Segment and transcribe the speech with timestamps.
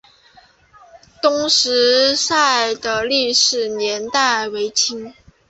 [1.21, 5.13] 东石寨的历史年代为清。